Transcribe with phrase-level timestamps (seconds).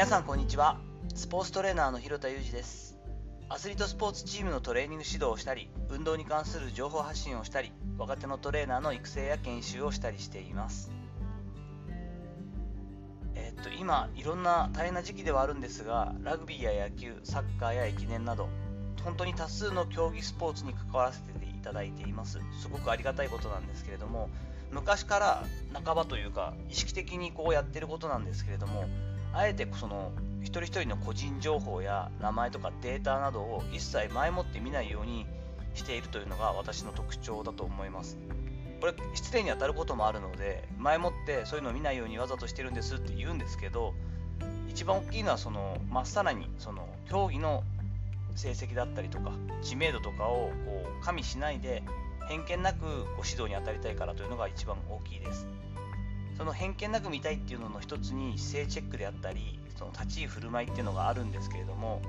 [0.00, 0.78] 皆さんこんにちは。
[1.14, 2.98] スポーツトレーナーの広田裕二です。
[3.50, 10.90] アスリートスポーツチームのトレーニング指導をしたり運動に関する情報発信をしたり若手のトレーナーの育成や研修をしたりしています。
[13.34, 18.48] えっと今いろんな大変な時期ではあるんですがラグビーや野球サッカーや駅伝など
[19.04, 22.38] 本当に多数の競技スポーツに関わらせていただいています。
[22.58, 24.30] すごくありがたいことなんですけれども
[24.72, 25.44] 昔から
[25.84, 28.88] 半ばというか意識的にこうやってることなんですけれども
[29.32, 30.12] あえてその
[30.42, 35.26] 一人一人の個人情報や名前とかデータなどを一切前もって見ないように
[35.74, 38.18] しているというのが私の特徴だと思います。
[38.80, 43.92] これ失礼に当たることもあるので前もってそういうのを見ないようにわざとしてるんですって言うんですけど
[44.70, 47.62] 一番大きいのはそのまっさらにその競技の
[48.36, 51.82] 成績だったりとか知名度とかをこう加味しないで
[52.26, 52.84] 偏見なく
[53.18, 55.46] ご指導に当たりたいからというのが一番大きいです。
[56.40, 62.00] その偏見なく見たいっていうのの一つに姿勢チェックであったりその立ち居振る舞いっていうのがあるんですけれども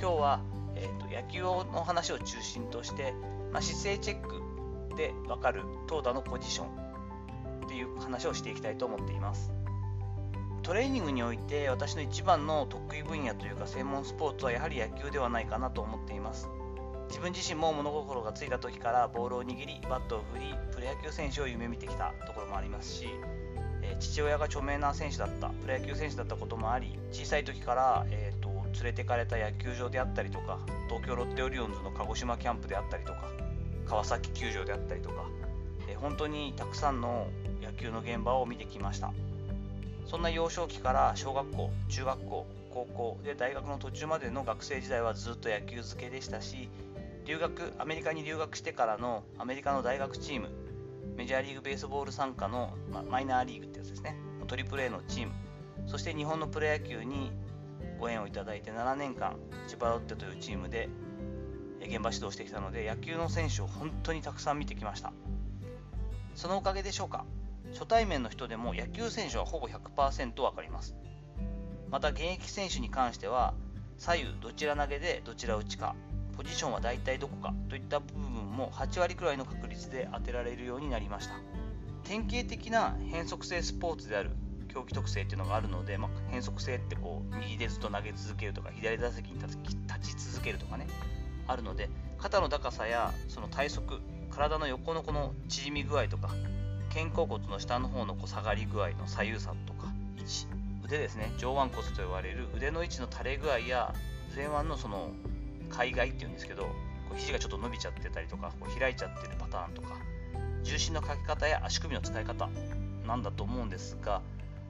[0.00, 0.40] 今日は、
[0.74, 3.14] えーと、野球の話を中心として、
[3.52, 6.66] まあ、姿勢チェックで分かる投打のポジション
[7.66, 9.52] っていう話をしていきたいと思っています。
[10.64, 16.48] トレーニングにおいて私の一番の得意分野というか専門スポーツはやはり野球ではないかなと思っています。
[17.08, 23.06] 自分自身も物心がついた時からボールを握りバットを振りプロ野球選手を夢見てきたところもありますし
[23.98, 30.58] 父親が著名な選手だったプロ野球選手だったこともあり小さい時から、えーと、連れてかれた野球場であったりとか
[30.88, 33.24] 東京ロッテオリオンズの鹿児島キャンプであったりとか
[33.86, 35.24] 川崎球場であったりとか、
[35.88, 37.28] えー、本当にたくさんの
[37.62, 39.12] 野球の現場を見てきました。
[40.06, 46.68] そんな幼少期から小学校中学校高校で大学の途中までの学生時代はずっと野球漬けでしたし
[47.24, 50.48] 留学アメリカに留学してからのアメリカの大学チーム
[51.16, 55.32] メジャーリーグベースボール参加の、まマイナーリーグってやつですね、トリプル A のチーム、
[55.86, 57.32] そして日本のプロ野球に
[57.98, 60.90] ご縁をいただいて7年間、千葉ロッテというチームで
[61.80, 65.14] 現場指導してきたので、野球の選手を本当にたくさん見てきました。
[66.34, 67.24] そのおかげでしょうか、
[67.72, 70.94] 初対面の人でも野球選手はほぼ100%分かります。
[71.90, 73.54] また現役選手に関しては、
[73.96, 75.96] 左右どちら投げでどちら打ちか、
[76.36, 81.34] ポジションは大体どこかといった部分も8割くらいの確率で当てられるようになりました。
[82.04, 84.30] 典型的な変則性スポーツである
[84.68, 89.56] 競技特性っていうのがあるので、まあ、変則性ってこう右でずっと投げ続けるとか左打席に立
[90.14, 90.86] ち続けるとかね
[91.48, 91.88] あるので
[92.18, 96.28] 肩の高さやその体側体の横のこの縮み具合とか
[96.92, 100.46] 肩甲骨の下の方のこう下がり具合の左右差とか位置
[100.84, 103.94] 腕ですね上腕骨と呼ばれる腕の位置の垂れ具合や
[104.34, 105.10] 前腕のその
[105.70, 106.70] 海外っていうんですけどこ
[107.14, 109.96] う肘がちょっと伸びちゃってたりとかこう開いちゃってるパターンとか
[110.62, 112.48] 重心のかけ方や足首の使い方
[113.06, 114.22] なんだと思うんですが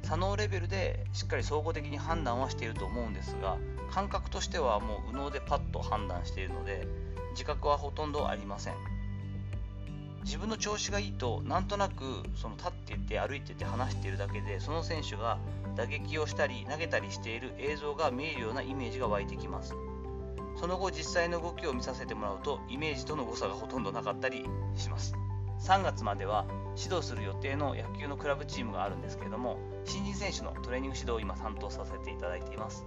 [0.03, 3.57] 左脳レベルでしっかり総合的に判断はしていると思うんですが
[3.91, 6.87] 感覚としてはもう右脳でパッと判断しているので
[7.33, 8.75] 自覚はほとんどありません。
[10.27, 12.03] 自分の調子がいいとなんとなく
[12.35, 15.39] その立っていて歩いてて話しているだけでその選手が
[15.77, 19.75] 打撃をしたり投げたりしている映像が見えるようなイメージが湧いてきます。
[20.57, 24.45] その後実際の動きを見させてもらうとイメージとの誤差がほとんどなかったり
[24.75, 25.15] します。
[25.61, 26.47] 3月までは
[26.77, 32.87] 指導する予定の野球のクラブチームがあるんですけれども新人選手のトレーニング指導を今担当させていただいています。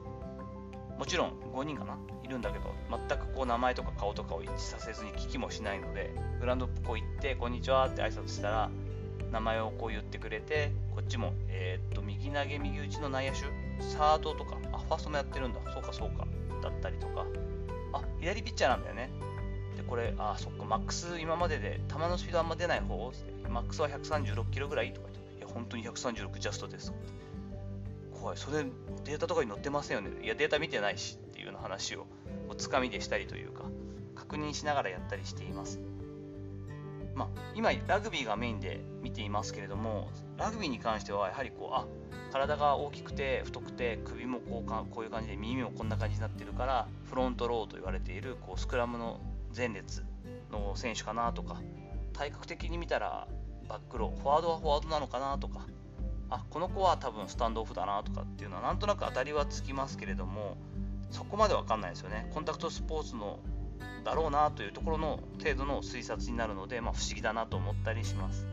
[0.97, 1.97] もちろん5人かな？
[2.24, 8.69] いるんだけど全くこう名前とか顔とかを一致させずに聞きもしないのでグラウンドこう行って「こんにちは」って挨拶したら
[9.31, 13.40] 名前をこう言ってくれてこっちもえー、っと右投げ右打ちの内野手
[13.81, 15.59] サードとかあファーストもやってるんだ。
[15.74, 16.28] そうかそうか。
[16.62, 17.25] だったりとか、
[18.19, 19.09] 左ピッチャーなんだよね。
[19.78, 23.12] で、これ、あ、そっか、マックス今までで球のスピードあんま出ない方
[23.50, 26.94] マックスは136キロぐらいとか言って、いや、本当に136ジャストです。
[28.19, 28.66] 怖い、それ
[29.06, 30.24] データとかに載ってませんよね。
[30.24, 32.06] いや、データ見てないしっていうような話を
[32.50, 33.63] おつかみでしたりというか、
[34.16, 35.80] 確認しながらやったりしています。
[37.19, 40.07] まあ、今、ラグビーがメインで見ていますけれども、
[40.38, 41.86] ラグビーに関しては、やはりこう、あ
[42.31, 49.19] 体が大きくて太くて首もこうかこういう感じで耳もこんな感じになってるからフロントローと言われているこうスクラムの
[49.56, 50.04] 前列
[50.51, 51.60] の選手かなとか
[52.13, 53.27] 体格的に見たら
[53.68, 55.65] バックローフォワードはフォワードなのかなとか
[56.30, 60.57] あこの子は多分スタンドオフだなとかっていうのはなんとなく当たりはつきますけれども
[61.10, 62.30] そこまで分かんないですよね。
[62.36, 63.39] コンタクトスポーツの
[64.04, 68.48] だろうなというところの程度の推察になるので、まあ、不思議だなと思ったりします。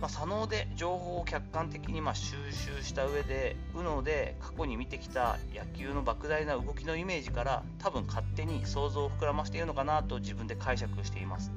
[0.00, 11.50] まあ、左脳で情報を客観的にま収集した上で UNO で過去に見てきた野球の莫大な動きのイメージから多分勝手に想像を膨らましているのかなと自分で解釈しています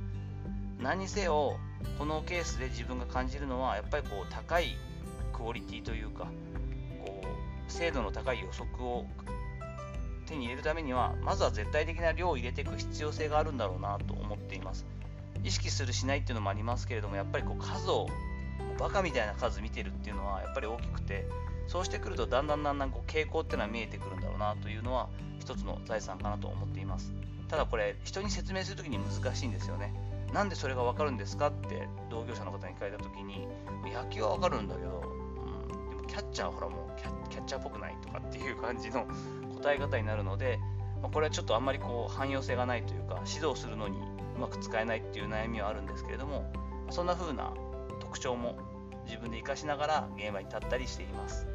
[0.79, 1.59] 何にせよ
[1.99, 4.75] このケースで自分が感じるのはやっぱりこう高い
[5.33, 6.25] クオリティというか
[7.05, 9.05] こう精度の高い予測を
[10.31, 14.85] 手に入れるためにはまずは絶対的な量を入れていく必要性があるんだろうなと思っています。
[15.43, 18.07] 意識するしないっていうのもありますけれどもやっぱりこう数を
[18.77, 21.27] バカみたいな数見てるっていうのはやっぱり大きくて
[21.67, 27.11] そうしてくるとだんだんだんだんこう傾向っていうのは見えてくるんだろうなというのは一つの財産かなと思っています。
[27.47, 29.93] ただこれ人に説明するときに難しいんですよね。
[30.33, 33.47] なんでそれが分かるんですかって同業者の方に聞かれたときに
[33.93, 39.07] 野球は分かるんだけど、うん、でもキャッチャーはほらもうキャキャッチャーっぽくないとかっていう感じの
[39.61, 40.59] 答え方になるので、
[41.01, 43.97] まあ、これはちょっとあんまりこう汎用性がないというか指導するのに
[44.35, 46.51] うまく使えないっていう悩みはあるんですけれども
[46.89, 47.53] そんな風な
[47.99, 48.57] 特徴も
[49.05, 51.47] 自分で活かしながら現場に立ったりしています。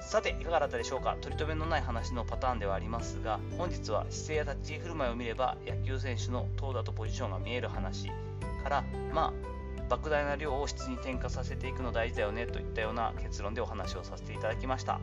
[0.00, 1.16] さていかがだったでしょうか？
[1.20, 8.08] 取り留めのない話のパターンではありますが本日は姿勢や立ち振る舞いを見れば野球選手の投打とポジションが見える話
[8.62, 9.32] からま
[9.88, 15.00] あ莫大な量を質に転化させていくの大事だよねといったような結論でお話をさせていただきました。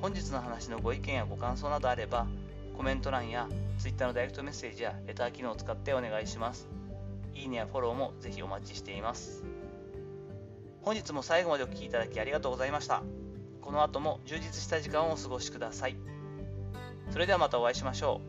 [0.00, 2.26] 本日の話のご意見やご感想などあれば
[2.76, 3.48] コメント欄や
[3.78, 6.68] Twitter のダイレクトメッセージやレター機能を使ってお願いします。
[7.34, 9.44] いいねやフォローもぜひお待ちしています。
[10.82, 13.02] 本日も最後までお聴きいただきありがとうございました。
[13.60, 15.96] この後も充実した時間をお過ごしください。
[17.10, 18.22] それではまたお会いしましょ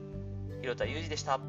[0.57, 0.61] う。
[0.61, 1.39] 広田裕二でした。